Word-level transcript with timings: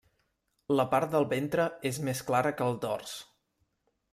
La 0.79 0.85
part 0.93 1.11
del 1.17 1.27
ventre 1.35 1.67
és 1.91 1.99
més 2.09 2.25
clara 2.31 2.55
que 2.63 2.67
el 2.71 2.81
dors. 2.87 3.17